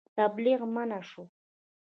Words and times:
تبلیغ 0.17 0.59
منع 0.75 0.99
شو. 1.09 1.23